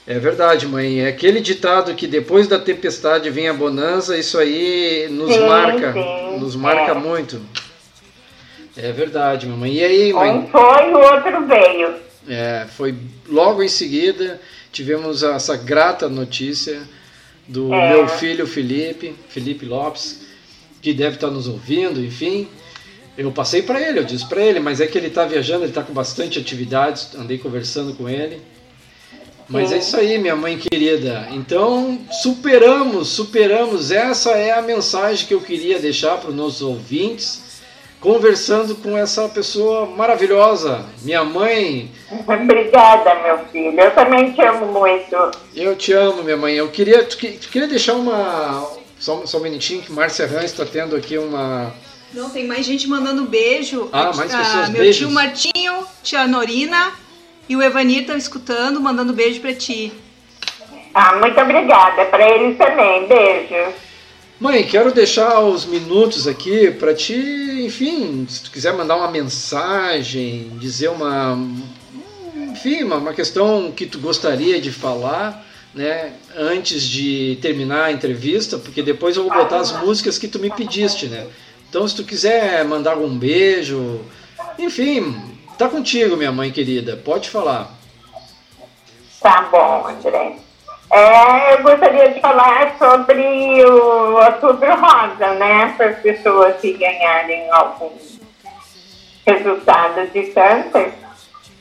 [0.08, 1.00] É verdade, mãe.
[1.02, 5.92] É aquele ditado que depois da tempestade vem a bonança, isso aí nos Sim, marca,
[5.92, 6.94] sim, nos marca é.
[6.94, 7.38] muito.
[8.74, 9.74] É verdade, mamãe.
[9.74, 10.30] E aí, mãe?
[10.30, 11.94] Um foi o outro veio.
[12.26, 12.94] É, foi
[13.28, 14.40] logo em seguida
[14.72, 16.80] tivemos essa grata notícia
[17.46, 17.90] do É.
[17.90, 20.22] meu filho Felipe, Felipe Lopes,
[20.80, 22.48] que deve estar nos ouvindo, enfim.
[23.16, 25.70] Eu passei para ele, eu disse para ele, mas é que ele está viajando, ele
[25.70, 28.40] está com bastante atividades, andei conversando com ele.
[29.48, 31.26] Mas é isso aí, minha mãe querida.
[31.30, 33.90] Então, superamos, superamos.
[33.90, 37.42] Essa é a mensagem que eu queria deixar para os nossos ouvintes,
[38.00, 41.90] conversando com essa pessoa maravilhosa, minha mãe,
[42.26, 43.78] Obrigada, meu filho.
[43.80, 45.16] Eu também te amo muito.
[45.54, 46.54] Eu te amo, minha mãe.
[46.54, 48.66] Eu queria, tu, que- tu queria deixar uma.
[48.98, 51.72] Só, só um minutinho, que Márcia Rãs está tendo aqui uma.
[52.12, 53.88] Não, tem mais gente mandando beijo.
[53.92, 54.96] Ah, mais a- pessoas, Meu beijos.
[54.96, 56.92] tio Martinho, tia Norina
[57.48, 59.92] e o Evanir estão escutando, mandando beijo pra ti.
[60.94, 62.04] Ah, muito obrigada.
[62.06, 63.06] Para eles também.
[63.06, 63.74] Beijo.
[64.40, 70.52] Mãe, quero deixar os minutos aqui para ti, enfim, se tu quiser mandar uma mensagem,
[70.60, 71.36] dizer uma.
[72.52, 78.58] Enfim, uma, uma questão que tu gostaria de falar, né, antes de terminar a entrevista,
[78.58, 81.26] porque depois eu vou botar as músicas que tu me pediste, né?
[81.68, 84.00] Então, se tu quiser mandar algum beijo,
[84.56, 86.96] enfim, tá contigo, minha mãe querida.
[86.96, 87.70] Pode falar.
[89.20, 90.36] Tá bom, André.
[90.90, 93.22] É, eu gostaria de falar sobre
[93.64, 95.74] o Outubro Rosa, né?
[95.76, 97.90] Para as pessoas que ganharem algum
[99.26, 100.94] resultado de câncer.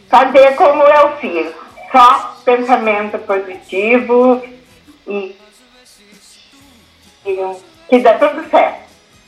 [0.08, 1.54] Fazer como eu fiz.
[1.92, 4.42] Só pensamento positivo
[5.08, 5.36] e,
[7.26, 7.58] e
[7.90, 8.88] que dá tudo certo.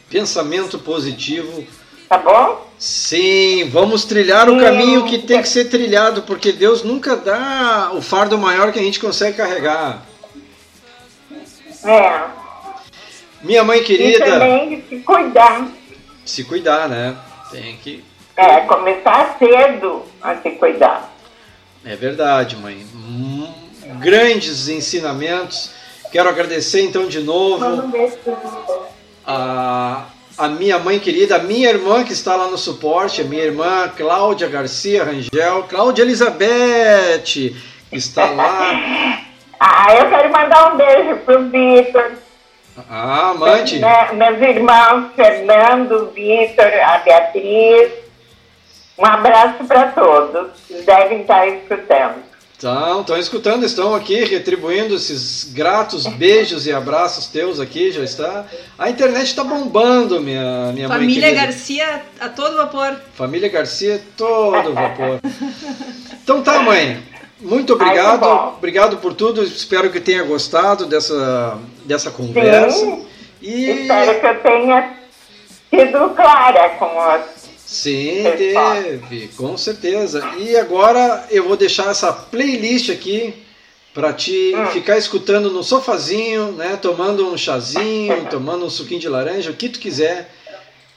[0.10, 1.65] Pensamento positivo.
[2.10, 2.67] Tá bom?
[2.78, 4.60] Sim, vamos trilhar o Sim.
[4.65, 8.82] caminho que tem que ser trilhado, porque Deus nunca dá o fardo maior que a
[8.84, 10.02] gente consegue carregar.
[11.86, 12.24] É.
[13.41, 15.67] Minha mãe E querida, também se cuidar.
[16.26, 17.15] se cuidar, né?
[17.52, 18.04] Tem que.
[18.36, 21.13] É, começar cedo a se cuidar.
[21.86, 22.86] É verdade, mãe.
[22.95, 23.48] Hum,
[24.00, 25.72] Grandes ensinamentos.
[26.12, 27.65] Quero agradecer então de novo
[29.26, 30.06] a,
[30.39, 33.89] a minha mãe querida, a minha irmã que está lá no suporte, a minha irmã
[33.95, 37.56] Cláudia Garcia Rangel, Cláudia Elizabeth, que
[37.91, 39.19] está lá.
[39.60, 42.12] Ah, eu quero mandar um beijo pro Vitor,
[42.89, 43.80] Ah, amante.
[43.80, 47.91] né, meus irmãos Fernando, Vitor, a Beatriz.
[48.97, 50.52] Um abraço para todos.
[50.67, 52.29] Vocês devem estar escutando.
[52.60, 58.43] Estão, estão escutando, estão aqui retribuindo esses gratos beijos e abraços teus aqui, já está.
[58.78, 61.34] A internet está bombando, minha, minha mãe Família.
[61.34, 62.98] Garcia a todo vapor.
[63.13, 65.22] Família Garcia, todo vapor.
[66.22, 67.02] Então tá, mãe.
[67.39, 68.19] Muito Ai, obrigado.
[68.19, 68.54] bom.
[68.58, 69.41] obrigado por tudo.
[69.41, 72.78] Espero que tenha gostado dessa, dessa conversa.
[72.78, 73.06] Sim,
[73.41, 74.93] E espero que eu tenha
[75.69, 77.38] sido clara com as.
[77.69, 78.75] Sim, Pessoal.
[78.82, 80.23] teve, com certeza.
[80.38, 83.34] E agora eu vou deixar essa playlist aqui
[83.93, 84.65] para te Hum.
[84.67, 89.69] ficar escutando no sofazinho, né, tomando um chazinho, tomando um suquinho de laranja, o que
[89.69, 90.29] tu quiser.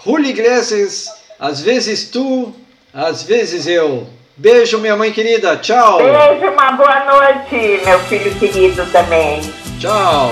[0.05, 1.09] Julio Iglesias,
[1.39, 2.53] às vezes tu,
[2.93, 4.07] às vezes eu.
[4.37, 5.57] Beijo, minha mãe querida.
[5.59, 5.99] Tchau.
[5.99, 9.41] Beijo, uma boa noite, meu filho querido também.
[9.79, 10.31] Tchau.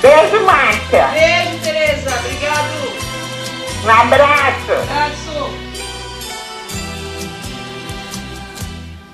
[0.00, 1.06] Beijo, Márcia.
[1.08, 1.87] Beijo, Tereza.
[3.88, 4.72] Um abraço.
[4.72, 5.50] Abraço.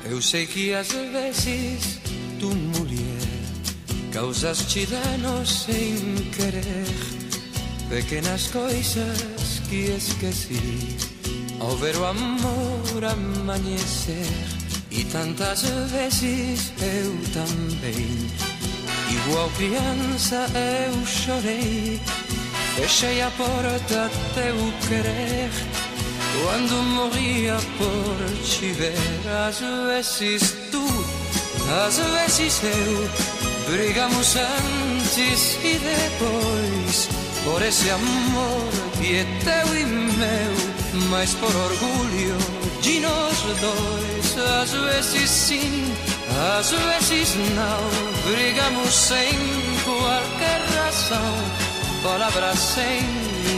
[0.04, 2.00] Eu sei que às vezes
[2.40, 3.06] tu, mulher,
[4.12, 6.88] causaste danos sem querer.
[7.88, 10.96] Pequenas coisas que esqueci
[11.60, 14.26] ao ver o amor amanhecer.
[14.90, 18.28] E tantas vezes eu também,
[19.08, 22.00] igual criança, eu chorei.
[22.76, 24.56] Fechei a porta teu
[24.88, 25.50] querer.
[26.42, 28.94] Quando morria por te ver,
[29.46, 30.84] às vezes tu,
[31.86, 37.08] às vezes eu, brigamos antes e depois,
[37.44, 38.68] por esse amor
[39.00, 42.36] que é teu e meu, mas por orgulho
[42.82, 45.84] de nós dois, às vezes sim,
[46.58, 49.32] às vezes não, brigamos sem
[49.84, 51.73] qualquer razão,
[52.04, 53.00] palavras sem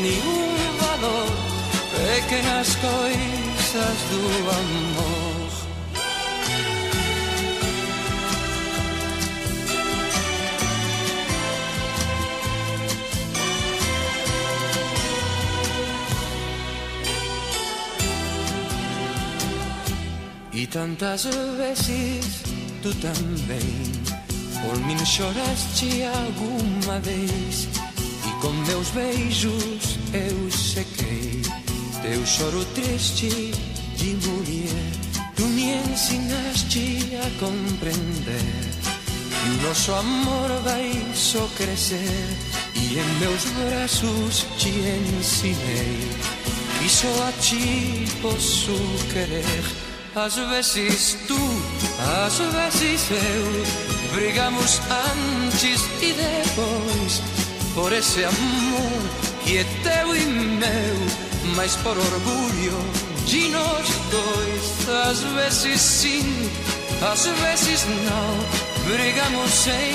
[0.00, 1.26] nenhum valor
[1.90, 5.36] pequenas coisas do amor.
[20.52, 21.24] E tantas
[21.58, 22.42] vezes
[22.80, 23.92] tu também
[24.62, 27.75] por mim choraste alguma vez
[28.40, 31.42] com meus beijos eu sequei
[32.02, 33.52] teu choro triste
[33.96, 34.92] de mulher.
[35.34, 38.76] Tu me ensinaste a compreender
[39.42, 42.36] que o nosso amor vai só crescer
[42.74, 46.46] e em meus braços te ensinei
[46.78, 48.72] que só a ti posso
[49.12, 49.64] querer.
[50.14, 51.36] Às vezes tu,
[52.24, 57.45] às vezes eu, brigamos antes e depois
[57.76, 59.02] por esse amor
[59.44, 60.96] que é teu e meu,
[61.54, 62.78] mas por orgulho
[63.26, 64.88] de nós dois.
[65.08, 66.50] Às vezes sim,
[67.12, 69.94] às vezes não, brigamos sem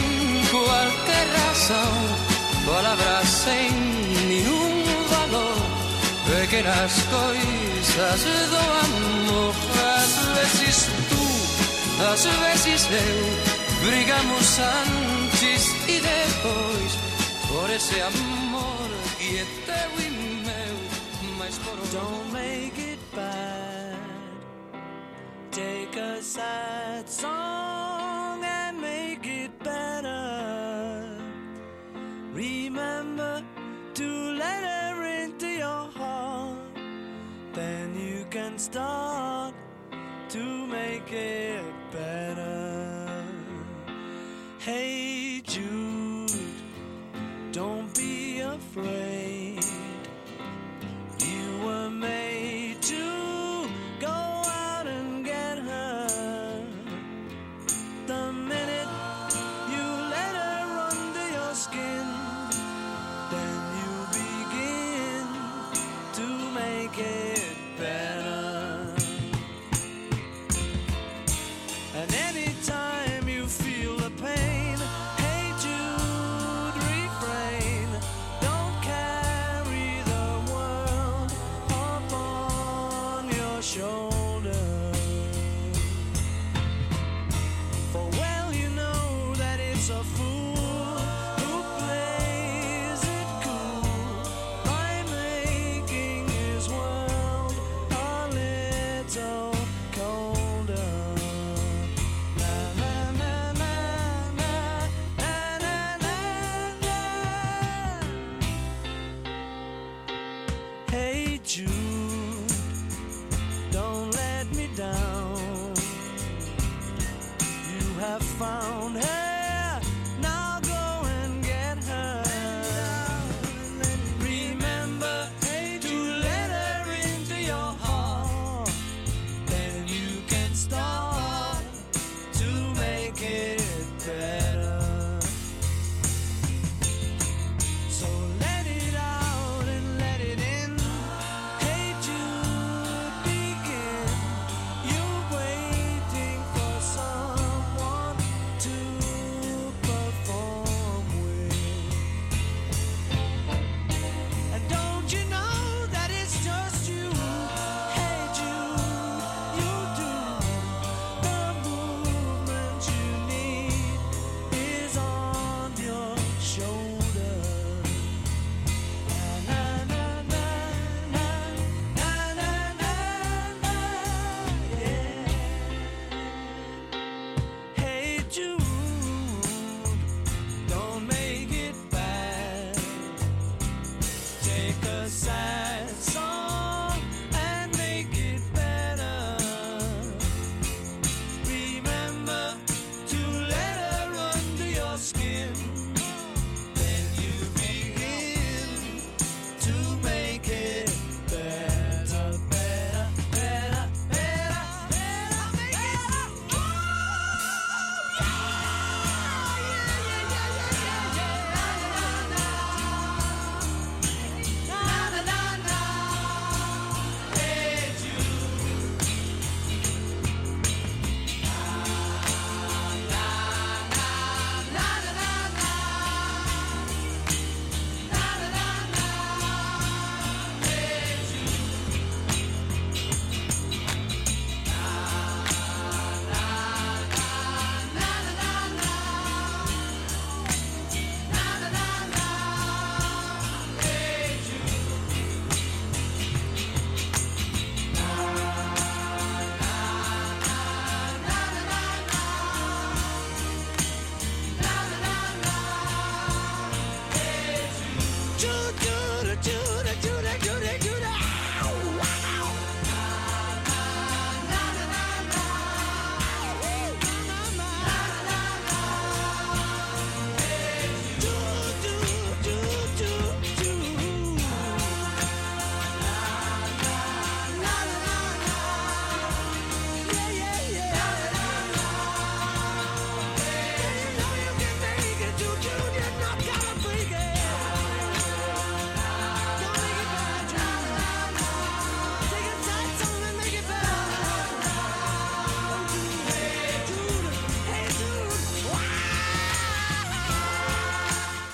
[0.51, 1.91] qualquer razão,
[2.67, 3.71] palavras sem
[4.27, 5.57] nenhum valor,
[6.29, 9.55] pequenas coisas do amor.
[9.97, 17.10] Às vezes tu, às vezes eu, brigamos antes e depois
[17.51, 20.09] por ese amor quieteu i
[20.45, 23.97] meu, mais por Don't make it bad.
[25.51, 31.17] Take a sad song and make it better.
[32.33, 33.43] Remember
[33.95, 36.57] to let her into your heart.
[37.53, 39.53] Then you can start
[40.29, 43.25] to make it better.
[44.59, 46.60] Hey Jude.
[47.51, 49.59] Don't be afraid.
[51.19, 53.20] You were made to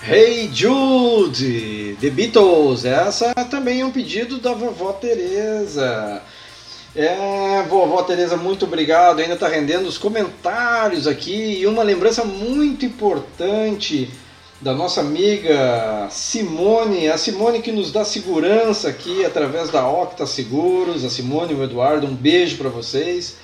[0.09, 2.85] Hey Jude, The Beatles.
[2.85, 6.21] Essa é também é um pedido da vovó Teresa.
[6.95, 9.19] É, vovó Teresa, muito obrigado.
[9.19, 14.09] Ainda está rendendo os comentários aqui e uma lembrança muito importante
[14.61, 21.03] da nossa amiga Simone, a Simone que nos dá segurança aqui através da Octa Seguros,
[21.03, 23.35] a Simone e o Eduardo, um beijo para vocês.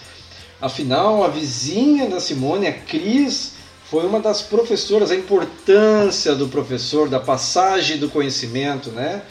[0.62, 3.53] Afinal, a vizinha da Simone, a Cris,
[3.94, 9.22] foi uma das professoras, a importância do professor, da passagem do conhecimento, né?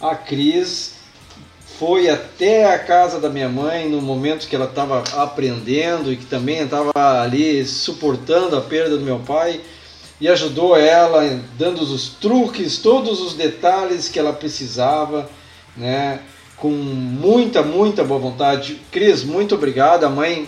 [0.00, 0.94] A Cris
[1.76, 6.24] foi até a casa da minha mãe no momento que ela estava aprendendo e que
[6.24, 9.60] também estava ali suportando a perda do meu pai
[10.20, 15.28] e ajudou ela dando os truques, todos os detalhes que ela precisava,
[15.76, 16.20] né?
[16.56, 18.80] Com muita, muita boa vontade.
[18.92, 20.04] Cris, muito obrigado.
[20.04, 20.46] A mãe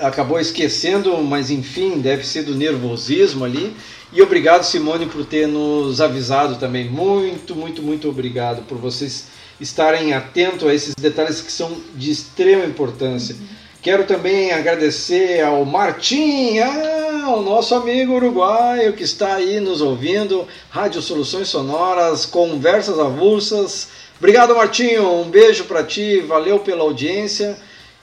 [0.00, 3.74] acabou esquecendo, mas enfim, deve ser do nervosismo ali.
[4.12, 6.88] E obrigado, Simone, por ter nos avisado também.
[6.88, 9.26] Muito, muito, muito obrigado por vocês
[9.60, 13.36] estarem atentos a esses detalhes que são de extrema importância.
[13.82, 20.46] Quero também agradecer ao Martim, ah, o nosso amigo uruguaio que está aí nos ouvindo,
[20.68, 23.88] Rádio Soluções Sonoras, Conversas Avulsas.
[24.18, 27.56] Obrigado, Martinho, um beijo para ti, valeu pela audiência.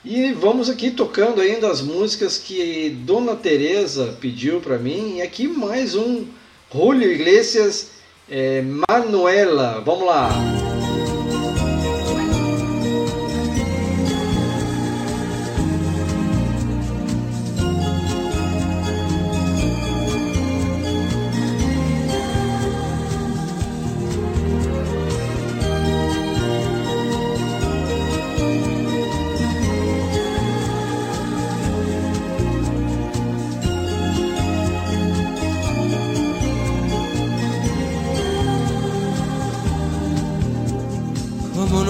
[0.05, 5.17] E vamos aqui tocando ainda as músicas que Dona Teresa pediu para mim.
[5.17, 6.25] E aqui mais um
[6.71, 7.91] Julio Iglesias,
[8.29, 9.81] eh, Manuela.
[9.85, 10.66] Vamos lá.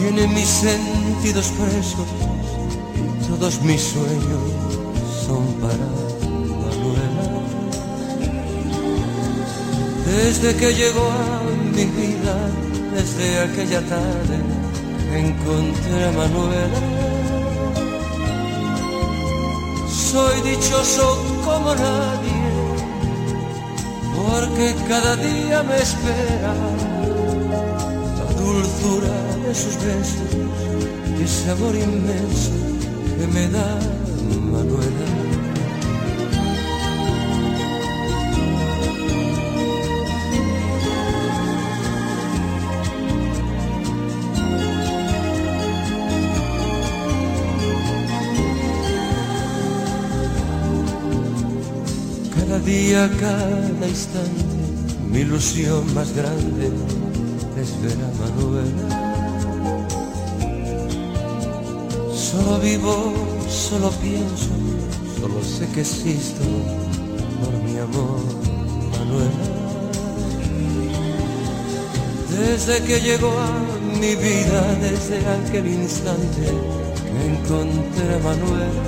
[0.00, 2.08] tiene mis sentidos presos,
[3.28, 4.44] todos mis sueños
[5.26, 5.86] son para
[6.62, 7.24] Manuela.
[10.06, 11.42] Desde que llegó a
[11.76, 12.34] mi vida,
[12.94, 14.36] desde aquella tarde,
[15.14, 16.80] encontré a Manuela.
[20.10, 21.06] Soy dichoso
[21.44, 22.40] como nadie,
[24.16, 26.89] porque cada día me espera
[28.52, 30.30] dulzura de sus besos
[31.18, 32.50] y ese amor inmenso
[33.18, 33.78] que me da
[34.52, 35.08] Manuela.
[52.34, 54.44] Cada día, cada instante,
[55.10, 56.70] mi ilusión más grande
[57.60, 58.09] es ver
[62.12, 63.12] Solo vivo,
[63.48, 64.50] solo pienso,
[65.20, 66.42] solo sé que existo
[67.40, 68.20] por mi amor,
[68.92, 69.60] Manuela.
[72.38, 73.50] Desde que llegó a
[74.00, 76.42] mi vida, desde aquel instante
[77.04, 78.82] que encontré a Manuela.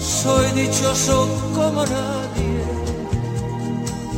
[0.00, 2.17] Soy dichoso como nadie,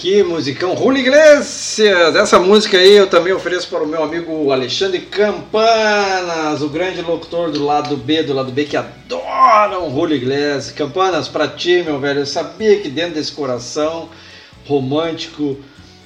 [0.00, 0.74] Que musicão.
[0.74, 2.16] Julio Iglesias!
[2.16, 7.50] Essa música aí eu também ofereço para o meu amigo Alexandre Campanas, o grande locutor
[7.50, 10.72] do lado B, do lado B, que adora o Iglesias.
[10.72, 14.08] Campanas, para ti, meu velho, eu sabia que dentro desse coração
[14.64, 15.58] romântico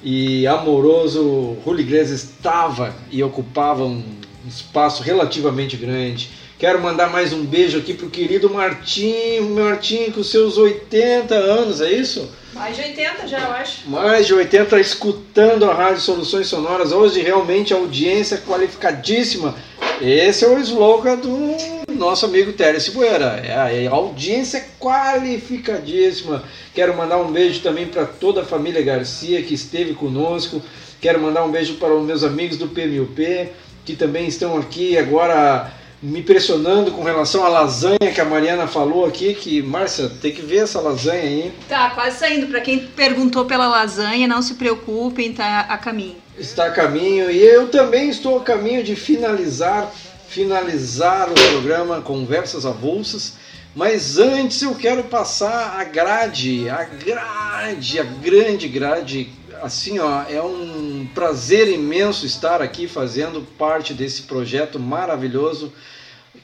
[0.03, 4.03] e amoroso, Julio Iglesias estava e ocupava um
[4.45, 6.31] espaço relativamente grande.
[6.65, 11.93] Quero mandar mais um beijo aqui pro querido Martim, Martim com seus 80 anos, é
[11.93, 12.27] isso?
[12.55, 13.91] Mais de 80 já, eu acho.
[13.91, 16.91] Mais de 80 escutando a Rádio Soluções Sonoras.
[16.91, 19.55] Hoje realmente a audiência qualificadíssima.
[20.01, 21.55] Esse é o slogan do
[21.93, 23.43] nosso amigo Teres Bueira.
[23.45, 26.45] É a audiência qualificadíssima.
[26.75, 30.63] Quero mandar um beijo também para toda a família Garcia que esteve conosco.
[30.99, 33.51] Quero mandar um beijo para os meus amigos do PMUP
[33.85, 35.71] que também estão aqui agora
[36.05, 40.43] me impressionando com relação à lasanha que a Mariana falou aqui, que, Márcia, tem que
[40.43, 41.53] ver essa lasanha aí.
[41.67, 42.47] Tá, quase saindo.
[42.47, 46.17] Para quem perguntou pela lasanha, não se preocupem, tá a caminho.
[46.39, 49.91] Está a caminho e eu também estou a caminho de finalizar,
[50.29, 53.35] finalizar o programa Conversas Avulsas.
[53.75, 59.33] Mas antes eu quero passar a grade, a grade, a grande grade
[59.63, 65.73] assim, ó, é um prazer imenso estar aqui fazendo parte desse projeto maravilhoso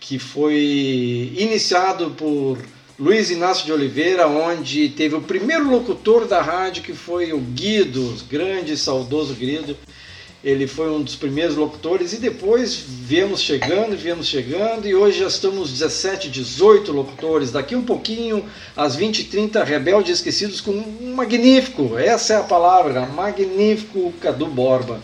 [0.01, 2.59] que foi iniciado por
[2.99, 8.17] Luiz Inácio de Oliveira, onde teve o primeiro locutor da rádio que foi o Guido,
[8.29, 9.77] grande e saudoso Guido,
[10.43, 15.27] ele foi um dos primeiros locutores e depois viemos chegando, viemos chegando e hoje já
[15.27, 17.51] estamos 17, 18 locutores.
[17.51, 18.45] Daqui um pouquinho,
[18.75, 24.47] às 20 e 30, Rebelde Esquecidos com um magnífico, essa é a palavra, magnífico Cadu
[24.47, 25.01] Borba.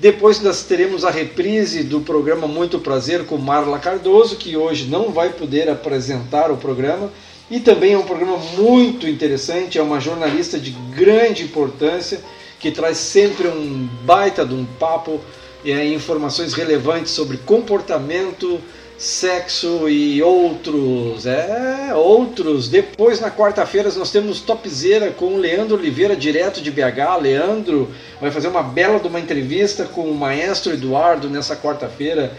[0.00, 5.10] Depois nós teremos a reprise do programa Muito Prazer com Marla Cardoso, que hoje não
[5.10, 7.12] vai poder apresentar o programa.
[7.50, 12.22] E também é um programa muito interessante, é uma jornalista de grande importância
[12.58, 15.20] que traz sempre um baita de um papo
[15.62, 18.58] e é, informações relevantes sobre comportamento,
[19.00, 22.68] sexo e outros, é, outros.
[22.68, 27.16] Depois na quarta-feira nós temos Topzera com o Leandro Oliveira, direto de BH.
[27.22, 27.90] Leandro
[28.20, 32.36] vai fazer uma bela de uma entrevista com o maestro Eduardo nessa quarta-feira.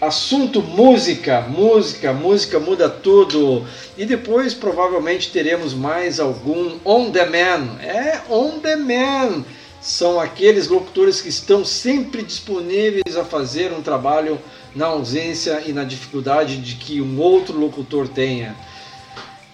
[0.00, 3.66] Assunto música, música, música muda tudo.
[3.98, 7.80] E depois provavelmente teremos mais algum on demand.
[7.82, 9.44] É on demand
[9.80, 14.38] são aqueles locutores que estão sempre disponíveis a fazer um trabalho
[14.74, 18.54] na ausência e na dificuldade de que um outro locutor tenha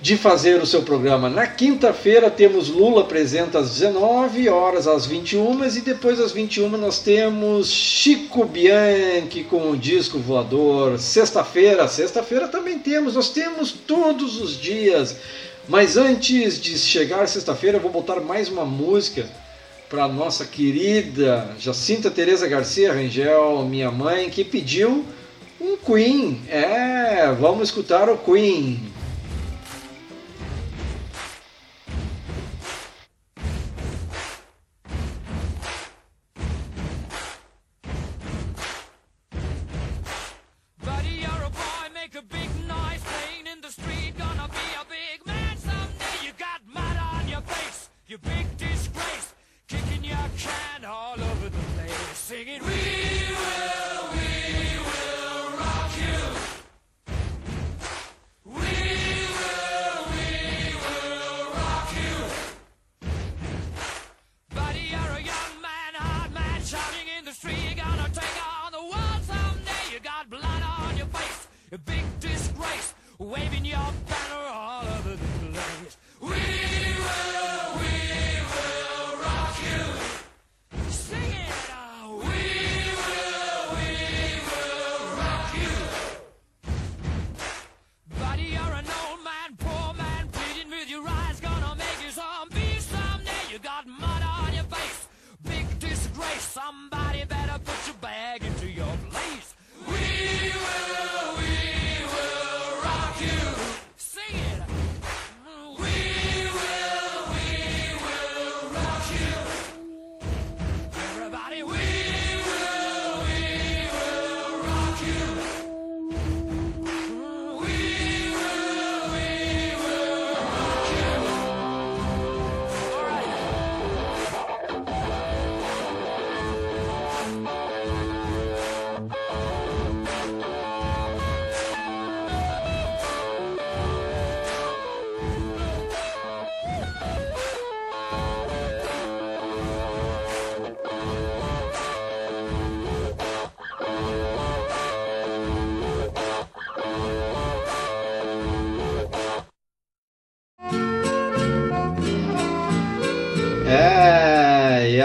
[0.04, 1.30] de fazer o seu programa.
[1.30, 6.98] Na quinta-feira temos Lula apresenta às 19 horas às 21 e depois às 21 nós
[6.98, 10.98] temos Chico Bianchi com o disco voador.
[10.98, 15.16] Sexta-feira, sexta-feira também temos, nós temos todos os dias.
[15.66, 19.26] Mas antes de chegar sexta-feira, eu vou botar mais uma música
[19.89, 25.05] para nossa querida Jacinta Teresa Garcia Rangel, minha mãe, que pediu
[25.61, 26.41] um Queen.
[26.49, 28.80] É, vamos escutar o Queen.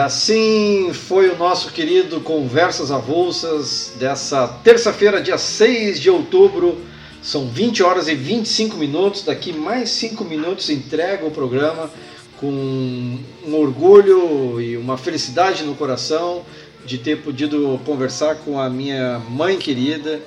[0.09, 6.79] Assim foi o nosso querido Conversas Avulsas dessa terça-feira, dia 6 de outubro.
[7.21, 9.23] São 20 horas e 25 minutos.
[9.23, 11.91] Daqui mais 5 minutos entrego o programa
[12.39, 16.43] com um orgulho e uma felicidade no coração
[16.83, 20.19] de ter podido conversar com a minha mãe querida.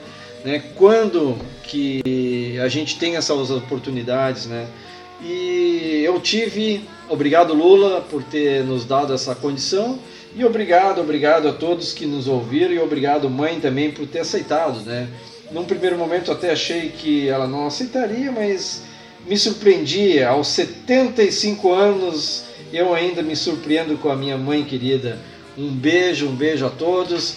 [0.45, 0.63] Né?
[0.77, 4.69] Quando que a gente tem essas oportunidades, né?
[5.25, 5.62] E
[6.05, 9.99] eu tive, obrigado Lula por ter nos dado essa condição
[10.35, 14.81] e obrigado, obrigado a todos que nos ouviram e obrigado mãe também por ter aceitado,
[14.81, 15.09] né?
[15.51, 18.83] Num primeiro momento até achei que ela não aceitaria, mas
[19.27, 20.23] me surpreendi.
[20.23, 25.19] Aos 75 anos eu ainda me surpreendo com a minha mãe querida.
[25.57, 27.37] Um beijo, um beijo a todos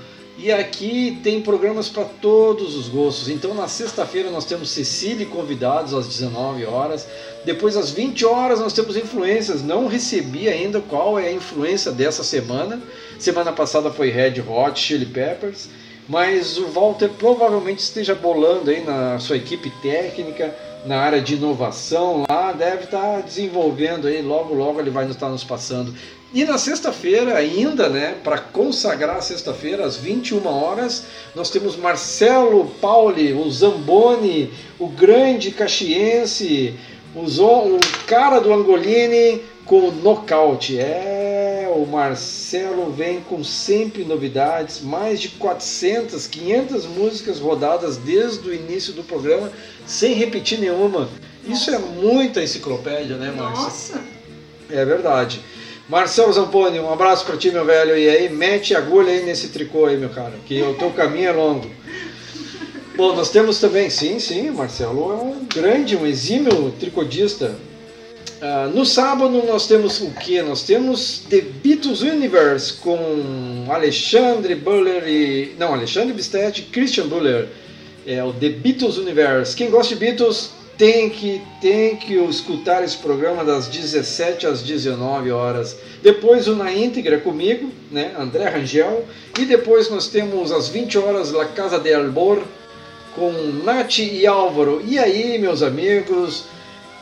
[0.42, 3.28] e aqui tem programas para todos os gostos.
[3.28, 7.06] Então na sexta-feira nós temos Cecília convidados às 19 horas.
[7.44, 9.62] Depois às 20 horas nós temos influências.
[9.62, 12.82] Não recebi ainda qual é a influência dessa semana.
[13.20, 15.68] Semana passada foi Red Hot Chili Peppers,
[16.08, 20.56] mas o Walter provavelmente esteja bolando aí na sua equipe técnica,
[20.86, 25.44] na área de inovação lá, deve estar desenvolvendo aí, logo logo ele vai estar nos
[25.44, 25.94] passando.
[26.32, 31.06] E na sexta-feira, ainda, né, para consagrar a sexta-feira, às 21 horas,
[31.36, 36.76] nós temos Marcelo Pauli, o Zamboni, o grande caxiense,
[37.16, 40.78] o, o cara do Angolini com o nocaute.
[40.78, 41.29] É,
[41.82, 48.94] o Marcelo vem com sempre novidades, mais de 400, 500 músicas rodadas desde o início
[48.94, 49.52] do programa,
[49.86, 51.10] sem repetir nenhuma.
[51.48, 53.64] Isso é muita enciclopédia, né, Márcia?
[53.64, 54.02] Nossa!
[54.70, 55.42] É verdade.
[55.88, 57.98] Marcelo Zamponi, um abraço para ti, meu velho.
[57.98, 61.32] E aí, mete agulha aí nesse tricô aí, meu cara, que o teu caminho é
[61.32, 61.70] longo.
[62.96, 67.56] Bom, nós temos também, sim, sim, Marcelo é um grande, um exímio tricodista.
[68.42, 70.42] Uh, no sábado nós temos o que?
[70.42, 75.56] Nós temos The Beatles Universe com Alexandre Buller e.
[75.60, 77.50] Não, Alexandre Bistet e Christian Buller.
[78.08, 79.56] É o The Beatles Universe.
[79.56, 85.30] Quem gosta de Beatles tem que, tem que escutar esse programa das 17 às 19
[85.30, 85.76] horas.
[86.02, 89.06] Depois o Na íntegra comigo, né, André Rangel.
[89.38, 92.42] E depois nós temos às 20 horas La Casa de Albor
[93.14, 93.32] com
[93.66, 94.82] Nath e Álvaro.
[94.88, 96.46] E aí, meus amigos,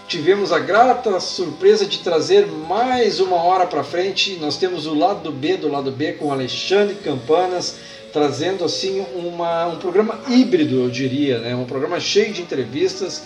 [0.07, 4.37] tivemos a grata surpresa de trazer mais uma hora para frente.
[4.39, 7.75] Nós temos o lado B do lado B com Alexandre Campanas
[8.13, 11.53] trazendo assim uma, um programa híbrido, eu diria, né?
[11.55, 13.23] um programa cheio de entrevistas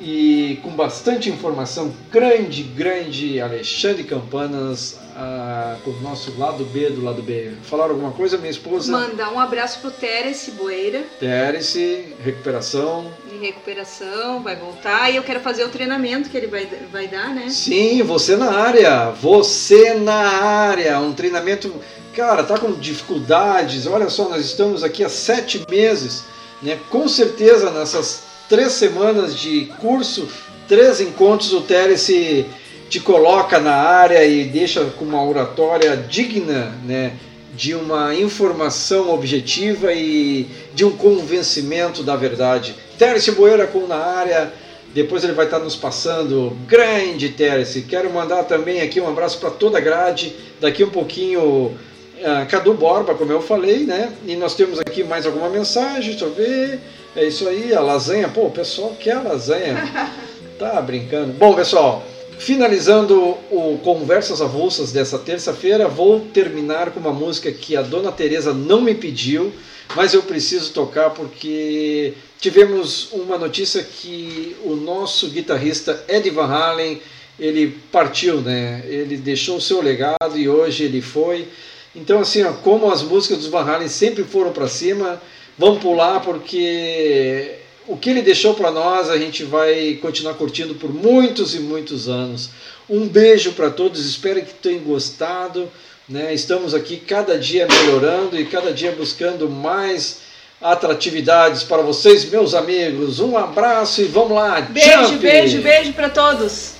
[0.00, 7.02] e com bastante informação, grande, grande Alexandre Campanas, ah, com o nosso lado B do
[7.02, 7.52] lado B.
[7.62, 8.92] Falaram alguma coisa, minha esposa?
[8.92, 11.04] Mandar um abraço pro Terence Boeira.
[11.18, 13.10] Terence, recuperação.
[13.32, 15.10] Em recuperação, vai voltar.
[15.10, 17.48] E eu quero fazer o treinamento que ele vai, vai dar, né?
[17.48, 19.10] Sim, você na área.
[19.10, 21.00] Você na área.
[21.00, 21.74] Um treinamento.
[22.14, 23.86] Cara, tá com dificuldades.
[23.86, 26.24] Olha só, nós estamos aqui há sete meses.
[26.62, 26.78] Né?
[26.90, 30.28] Com certeza nessas três semanas de curso,
[30.68, 32.46] três encontros, o Terence
[32.88, 37.14] te coloca na área e deixa com uma oratória digna né,
[37.54, 42.76] de uma informação objetiva e de um convencimento da verdade.
[42.98, 44.52] Terence Boeira com na área,
[44.94, 46.56] depois ele vai estar nos passando.
[46.66, 50.34] Grande Terence, quero mandar também aqui um abraço para toda a grade.
[50.60, 54.12] Daqui um pouquinho, uh, Cadu Borba, como eu falei, né?
[54.26, 56.80] E nós temos aqui mais alguma mensagem, deixa eu ver.
[57.16, 58.28] É isso aí, a lasanha.
[58.28, 59.76] Pô, o pessoal quer a lasanha.
[60.58, 61.34] Tá brincando.
[61.34, 62.02] Bom, pessoal,
[62.38, 68.54] finalizando o Conversas Avulsas dessa terça-feira, vou terminar com uma música que a dona Teresa
[68.54, 69.52] não me pediu,
[69.94, 77.02] mas eu preciso tocar porque tivemos uma notícia que o nosso guitarrista Eddie Van Halen,
[77.38, 78.82] ele partiu, né?
[78.86, 81.46] Ele deixou o seu legado e hoje ele foi.
[81.94, 85.20] Então assim, ó, como as músicas dos Van Halen sempre foram para cima,
[85.58, 90.92] Vamos pular porque o que ele deixou para nós a gente vai continuar curtindo por
[90.92, 92.50] muitos e muitos anos.
[92.88, 95.70] Um beijo para todos, espero que tenham gostado.
[96.08, 96.32] Né?
[96.34, 100.20] Estamos aqui cada dia melhorando e cada dia buscando mais
[100.60, 103.18] atratividades para vocês, meus amigos.
[103.18, 104.60] Um abraço e vamos lá.
[104.60, 105.18] Beijo, jump!
[105.18, 106.75] beijo, beijo para todos.